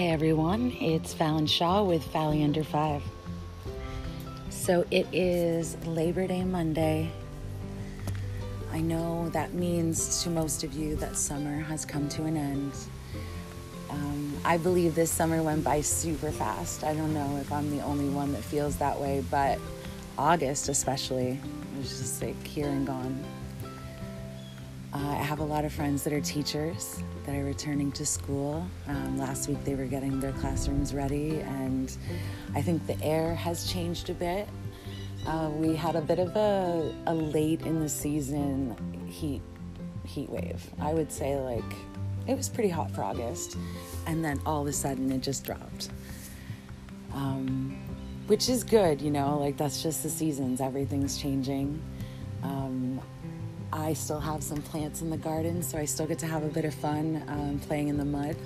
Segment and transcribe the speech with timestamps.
[0.00, 3.02] Hey everyone, it's Fallon Shaw with Fally Under 5.
[4.48, 7.12] So it is Labor Day Monday.
[8.72, 12.72] I know that means to most of you that summer has come to an end.
[13.90, 16.82] Um, I believe this summer went by super fast.
[16.82, 19.58] I don't know if I'm the only one that feels that way, but
[20.16, 21.38] August especially
[21.76, 23.22] was just like here and gone.
[24.92, 28.66] Uh, I have a lot of friends that are teachers that are returning to school.
[28.88, 31.96] Um, last week they were getting their classrooms ready, and
[32.56, 34.48] I think the air has changed a bit.
[35.28, 38.76] Uh, we had a bit of a, a late in the season
[39.08, 39.42] heat
[40.04, 40.68] heat wave.
[40.80, 41.62] I would say like
[42.26, 43.56] it was pretty hot for August,
[44.06, 45.90] and then all of a sudden it just dropped.
[47.12, 47.78] Um,
[48.26, 50.60] which is good, you know, like that's just the seasons.
[50.60, 51.80] Everything's changing.
[52.42, 53.00] Um,
[53.72, 56.48] I still have some plants in the garden, so I still get to have a
[56.48, 58.36] bit of fun um, playing in the mud.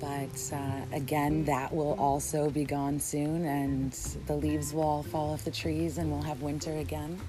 [0.00, 3.92] But uh, again, that will also be gone soon, and
[4.26, 7.20] the leaves will all fall off the trees, and we'll have winter again.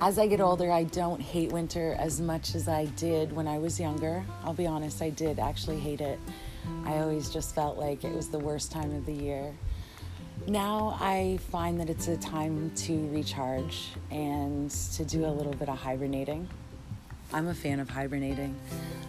[0.00, 3.58] As I get older, I don't hate winter as much as I did when I
[3.58, 4.24] was younger.
[4.44, 6.18] I'll be honest, I did actually hate it.
[6.84, 9.54] I always just felt like it was the worst time of the year
[10.46, 15.68] now I find that it's a time to recharge and to do a little bit
[15.68, 16.48] of hibernating.
[17.32, 18.56] I'm a fan of hibernating.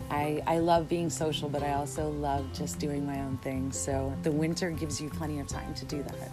[0.10, 3.72] I, I love being social, but I also love just doing my own thing.
[3.72, 6.32] So the winter gives you plenty of time to do that.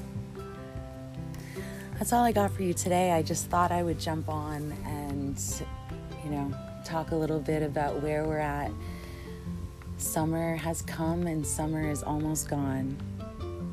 [1.95, 3.13] That's all I got for you today.
[3.13, 5.43] I just thought I would jump on and,
[6.25, 8.71] you know, talk a little bit about where we're at.
[9.97, 12.97] Summer has come and summer is almost gone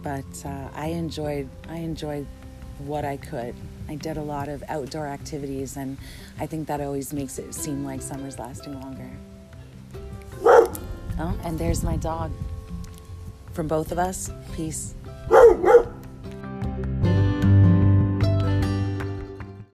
[0.08, 2.26] but uh, I enjoyed I enjoyed
[2.80, 3.54] what I could.
[3.90, 5.98] I did a lot of outdoor activities, and
[6.40, 9.10] I think that always makes it seem like summer's lasting longer.
[11.20, 12.32] Oh, and there's my dog.
[13.52, 14.94] From both of us, peace.